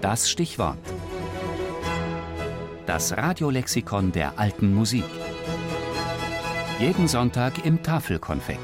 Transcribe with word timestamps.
Das 0.00 0.30
Stichwort. 0.30 0.78
Das 2.86 3.14
Radiolexikon 3.14 4.12
der 4.12 4.38
alten 4.38 4.74
Musik. 4.74 5.04
Jeden 6.78 7.06
Sonntag 7.06 7.66
im 7.66 7.82
Tafelkonfekt. 7.82 8.60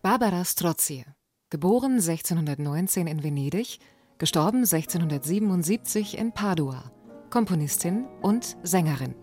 Barbara 0.00 0.46
Strozzi, 0.46 1.04
geboren 1.50 1.96
1619 1.96 3.06
in 3.06 3.22
Venedig, 3.22 3.80
gestorben 4.16 4.60
1677 4.64 6.16
in 6.16 6.32
Padua, 6.32 6.90
Komponistin 7.28 8.06
und 8.22 8.56
Sängerin. 8.62 9.14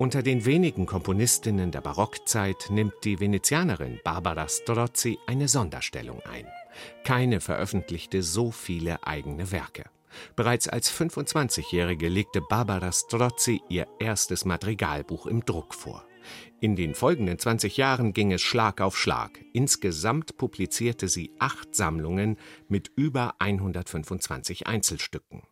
Unter 0.00 0.22
den 0.22 0.46
wenigen 0.46 0.86
Komponistinnen 0.86 1.72
der 1.72 1.82
Barockzeit 1.82 2.68
nimmt 2.70 2.94
die 3.04 3.20
Venezianerin 3.20 4.00
Barbara 4.02 4.48
Strozzi 4.48 5.18
eine 5.26 5.46
Sonderstellung 5.46 6.22
ein. 6.22 6.46
Keine 7.04 7.42
veröffentlichte 7.42 8.22
so 8.22 8.50
viele 8.50 9.06
eigene 9.06 9.52
Werke. 9.52 9.84
Bereits 10.36 10.68
als 10.68 10.90
25-Jährige 10.90 12.08
legte 12.08 12.40
Barbara 12.40 12.92
Strozzi 12.92 13.60
ihr 13.68 13.86
erstes 13.98 14.46
Madrigalbuch 14.46 15.26
im 15.26 15.44
Druck 15.44 15.74
vor. 15.74 16.02
In 16.60 16.76
den 16.76 16.94
folgenden 16.94 17.38
20 17.38 17.76
Jahren 17.76 18.14
ging 18.14 18.32
es 18.32 18.40
Schlag 18.40 18.80
auf 18.80 18.96
Schlag. 18.96 19.38
Insgesamt 19.52 20.38
publizierte 20.38 21.08
sie 21.08 21.30
acht 21.38 21.74
Sammlungen 21.74 22.38
mit 22.68 22.90
über 22.96 23.34
125 23.38 24.66
Einzelstücken. 24.66 25.42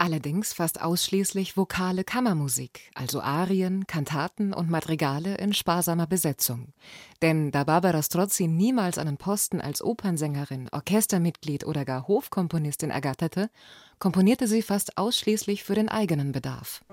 Allerdings 0.00 0.52
fast 0.52 0.80
ausschließlich 0.80 1.56
vokale 1.56 2.04
Kammermusik, 2.04 2.92
also 2.94 3.20
Arien, 3.20 3.84
Kantaten 3.88 4.54
und 4.54 4.70
Madrigale 4.70 5.34
in 5.38 5.52
sparsamer 5.52 6.06
Besetzung. 6.06 6.72
Denn 7.20 7.50
da 7.50 7.64
Barbara 7.64 8.00
Strozzi 8.00 8.46
niemals 8.46 8.96
einen 8.96 9.16
Posten 9.16 9.60
als 9.60 9.82
Opernsängerin, 9.82 10.68
Orchestermitglied 10.70 11.66
oder 11.66 11.84
gar 11.84 12.06
Hofkomponistin 12.06 12.90
ergatterte, 12.90 13.50
komponierte 13.98 14.46
sie 14.46 14.62
fast 14.62 14.98
ausschließlich 14.98 15.64
für 15.64 15.74
den 15.74 15.88
eigenen 15.88 16.30
Bedarf. 16.30 16.84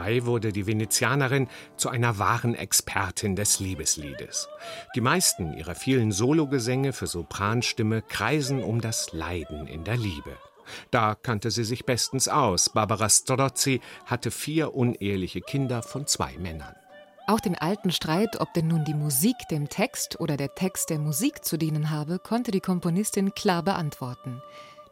Dabei 0.00 0.24
wurde 0.24 0.50
die 0.50 0.66
Venezianerin 0.66 1.46
zu 1.76 1.90
einer 1.90 2.18
wahren 2.18 2.54
Expertin 2.54 3.36
des 3.36 3.60
Liebesliedes. 3.60 4.48
Die 4.94 5.02
meisten 5.02 5.52
ihrer 5.52 5.74
vielen 5.74 6.10
Sologesänge 6.10 6.94
für 6.94 7.06
Sopranstimme 7.06 8.00
kreisen 8.00 8.64
um 8.64 8.80
das 8.80 9.12
Leiden 9.12 9.66
in 9.66 9.84
der 9.84 9.98
Liebe. 9.98 10.38
Da 10.90 11.14
kannte 11.14 11.50
sie 11.50 11.64
sich 11.64 11.84
bestens 11.84 12.28
aus. 12.28 12.70
Barbara 12.70 13.10
Strozzi 13.10 13.82
hatte 14.06 14.30
vier 14.30 14.74
uneheliche 14.74 15.42
Kinder 15.42 15.82
von 15.82 16.06
zwei 16.06 16.34
Männern. 16.38 16.74
Auch 17.26 17.40
den 17.40 17.58
alten 17.58 17.92
Streit, 17.92 18.40
ob 18.40 18.54
denn 18.54 18.68
nun 18.68 18.86
die 18.86 18.94
Musik 18.94 19.36
dem 19.50 19.68
Text 19.68 20.18
oder 20.18 20.38
der 20.38 20.54
Text 20.54 20.88
der 20.88 20.98
Musik 20.98 21.44
zu 21.44 21.58
dienen 21.58 21.90
habe, 21.90 22.18
konnte 22.18 22.52
die 22.52 22.60
Komponistin 22.60 23.34
klar 23.34 23.62
beantworten 23.62 24.40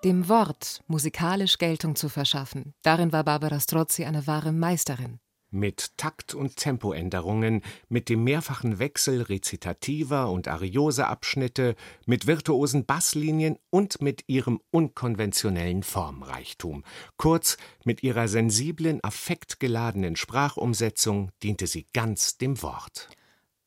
dem 0.04 0.28
Wort 0.28 0.82
musikalisch 0.86 1.58
Geltung 1.58 1.96
zu 1.96 2.08
verschaffen. 2.08 2.74
Darin 2.82 3.12
war 3.12 3.24
Barbara 3.24 3.58
Strozzi 3.58 4.04
eine 4.04 4.26
wahre 4.26 4.52
Meisterin. 4.52 5.18
Mit 5.50 5.96
Takt- 5.96 6.34
und 6.34 6.56
Tempoänderungen, 6.56 7.62
mit 7.88 8.10
dem 8.10 8.22
mehrfachen 8.22 8.78
Wechsel 8.78 9.22
rezitativer 9.22 10.30
und 10.30 10.46
Arioseabschnitte, 10.46 11.74
mit 12.04 12.26
virtuosen 12.26 12.84
Basslinien 12.84 13.56
und 13.70 14.02
mit 14.02 14.24
ihrem 14.26 14.60
unkonventionellen 14.70 15.82
Formreichtum. 15.82 16.84
Kurz, 17.16 17.56
mit 17.82 18.02
ihrer 18.02 18.28
sensiblen, 18.28 19.02
affektgeladenen 19.02 20.16
Sprachumsetzung 20.16 21.30
diente 21.42 21.66
sie 21.66 21.86
ganz 21.94 22.36
dem 22.36 22.60
Wort. 22.60 23.08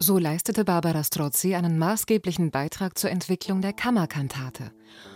So 0.03 0.17
leistete 0.17 0.66
Barbara 0.66 1.03
Strozzi 1.03 1.53
einen 1.53 1.78
maßgeblichen 1.78 2.50
Beitrag 2.50 2.97
zur 2.97 3.12
Entwicklung 3.12 3.62
der 3.62 3.72
Kammerkantate. 3.72 4.72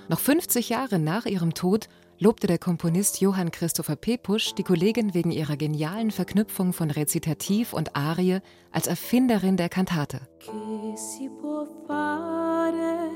Noch 0.09 0.19
50 0.19 0.69
Jahre 0.69 0.99
nach 0.99 1.25
ihrem 1.25 1.55
Tod 1.55 1.89
lobte 2.19 2.45
der 2.45 2.59
Komponist 2.59 3.19
Johann 3.19 3.49
Christopher 3.49 3.95
Pepusch 3.95 4.53
die 4.53 4.61
Kollegin 4.61 5.15
wegen 5.15 5.31
ihrer 5.31 5.57
genialen 5.57 6.11
Verknüpfung 6.11 6.71
von 6.71 6.91
Rezitativ 6.91 7.73
und 7.73 7.95
Arie 7.95 8.41
als 8.71 8.85
Erfinderin 8.85 9.57
der 9.57 9.69
Kantate. 9.69 10.21
Che 10.37 10.95
si 10.95 11.29
può 11.29 11.65
fare? 11.87 13.09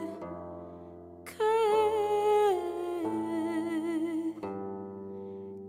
Che, 1.24 1.44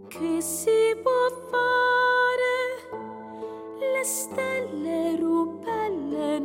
che 0.08 0.40
si 0.40 0.94
può 1.02 1.28
fare? 1.50 1.60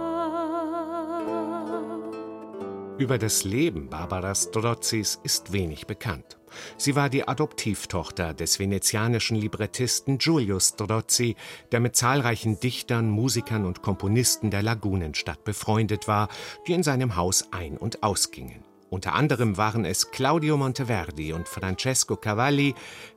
Über 2.98 3.20
das 3.20 3.44
Leben 3.44 3.90
Barbara 3.90 4.34
Strozzis 4.34 5.20
ist 5.22 5.54
wenig 5.54 5.86
bekannt. 5.86 6.40
Sie 6.76 6.96
war 6.96 7.10
die 7.10 7.28
Adoptivtochter 7.28 8.34
des 8.34 8.58
venezianischen 8.58 9.38
Librettisten 9.38 10.18
Giulio 10.18 10.60
Strozzi, 10.60 11.36
der 11.72 11.80
mit 11.80 11.96
zahlreichen 11.96 12.60
Dichtern, 12.60 13.12
Musikern 13.12 13.64
und 13.64 13.84
Komponisten 13.84 14.50
der 14.50 14.64
Lagunenstadt 14.64 15.44
befreundet 15.44 16.08
war, 16.08 16.30
die 16.66 16.74
in 16.74 16.82
seinem 16.82 17.16
Haus 17.16 17.48
ein- 17.52 17.78
und 17.78 18.02
ausgingen. 18.02 18.73
Unter 18.94 19.16
anderem 19.16 19.58
waren 19.58 19.86
es 19.86 20.12
Claudio 20.12 20.56
Monteverdi 20.56 21.34
und 21.34 21.48
Francesco 21.48 22.16
Cavalli, 22.16 22.76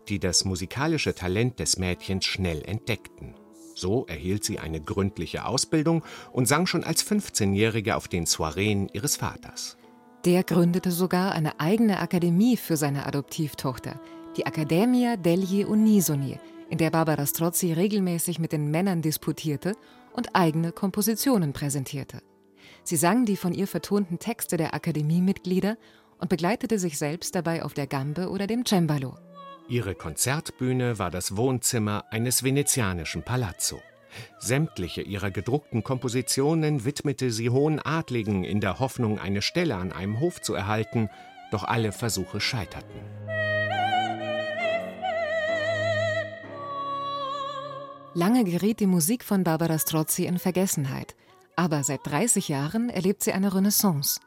die 0.08 0.18
das 0.18 0.46
musikalische 0.46 1.14
Talent 1.14 1.58
des 1.58 1.76
Mädchens 1.76 2.24
schnell 2.24 2.62
entdeckten. 2.64 3.34
So 3.74 4.06
erhielt 4.06 4.42
sie 4.42 4.58
eine 4.58 4.80
gründliche 4.80 5.44
Ausbildung 5.44 6.02
und 6.32 6.48
sang 6.48 6.66
schon 6.66 6.82
als 6.82 7.06
15-Jährige 7.06 7.96
auf 7.96 8.08
den 8.08 8.24
Soireen 8.24 8.88
ihres 8.94 9.16
Vaters. 9.16 9.76
Der 10.24 10.44
gründete 10.44 10.90
sogar 10.90 11.32
eine 11.32 11.60
eigene 11.60 12.00
Akademie 12.00 12.56
für 12.56 12.78
seine 12.78 13.04
Adoptivtochter, 13.04 14.00
die 14.38 14.46
Accademia 14.46 15.18
degli 15.18 15.62
Unisoni, 15.62 16.38
in 16.70 16.78
der 16.78 16.88
Barbara 16.88 17.26
Strozzi 17.26 17.74
regelmäßig 17.74 18.38
mit 18.38 18.52
den 18.52 18.70
Männern 18.70 19.02
disputierte 19.02 19.74
und 20.14 20.34
eigene 20.34 20.72
Kompositionen 20.72 21.52
präsentierte. 21.52 22.22
Sie 22.86 22.94
sang 22.94 23.24
die 23.24 23.36
von 23.36 23.52
ihr 23.52 23.66
vertonten 23.66 24.20
Texte 24.20 24.56
der 24.56 24.72
Akademiemitglieder 24.72 25.76
und 26.18 26.28
begleitete 26.28 26.78
sich 26.78 26.98
selbst 26.98 27.34
dabei 27.34 27.64
auf 27.64 27.74
der 27.74 27.88
Gambe 27.88 28.30
oder 28.30 28.46
dem 28.46 28.64
Cembalo. 28.64 29.18
Ihre 29.68 29.96
Konzertbühne 29.96 30.96
war 30.96 31.10
das 31.10 31.36
Wohnzimmer 31.36 32.04
eines 32.12 32.44
venezianischen 32.44 33.24
Palazzo. 33.24 33.80
Sämtliche 34.38 35.02
ihrer 35.02 35.32
gedruckten 35.32 35.82
Kompositionen 35.82 36.84
widmete 36.84 37.32
sie 37.32 37.50
hohen 37.50 37.80
Adligen 37.80 38.44
in 38.44 38.60
der 38.60 38.78
Hoffnung, 38.78 39.18
eine 39.18 39.42
Stelle 39.42 39.74
an 39.74 39.90
einem 39.90 40.20
Hof 40.20 40.40
zu 40.40 40.54
erhalten, 40.54 41.10
doch 41.50 41.64
alle 41.64 41.90
Versuche 41.90 42.40
scheiterten. 42.40 43.00
Lange 48.14 48.44
geriet 48.44 48.78
die 48.78 48.86
Musik 48.86 49.24
von 49.24 49.42
Barbara 49.42 49.76
Strozzi 49.76 50.24
in 50.26 50.38
Vergessenheit. 50.38 51.16
Aber 51.56 51.82
seit 51.82 52.06
30 52.06 52.48
Jahren 52.48 52.90
erlebt 52.90 53.22
sie 53.22 53.32
eine 53.32 53.54
Renaissance. 53.54 54.20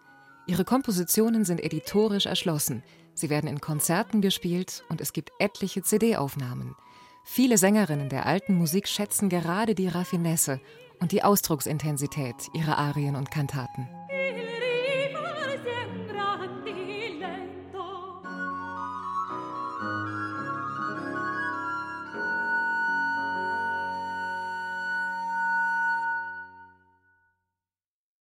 Ihre 0.47 0.65
Kompositionen 0.65 1.45
sind 1.45 1.63
editorisch 1.63 2.25
erschlossen. 2.25 2.83
Sie 3.13 3.29
werden 3.29 3.47
in 3.47 3.61
Konzerten 3.61 4.19
gespielt 4.19 4.83
und 4.89 4.99
es 4.99 5.13
gibt 5.13 5.31
etliche 5.37 5.83
CD-Aufnahmen. 5.83 6.75
Viele 7.23 7.59
Sängerinnen 7.59 8.09
der 8.09 8.25
alten 8.25 8.55
Musik 8.55 8.87
schätzen 8.87 9.29
gerade 9.29 9.75
die 9.75 9.87
Raffinesse 9.87 10.59
und 10.99 11.11
die 11.11 11.23
Ausdrucksintensität 11.23 12.47
ihrer 12.53 12.79
Arien 12.79 13.15
und 13.15 13.29
Kantaten. 13.29 13.87